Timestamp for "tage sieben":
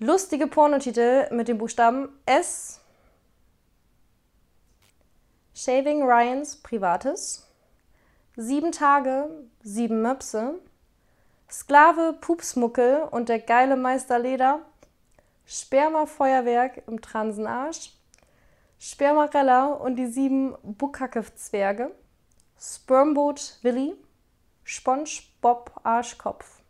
8.72-10.02